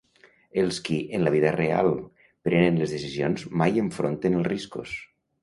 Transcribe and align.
Els 0.59 0.77
qui, 0.87 0.95
en 1.17 1.25
la 1.27 1.33
vida 1.35 1.51
real, 1.55 1.89
prenen 2.49 2.81
les 2.81 2.95
decisions 2.97 3.45
mai 3.63 3.79
enfronten 3.85 4.41
els 4.41 4.53
riscos. 4.55 4.97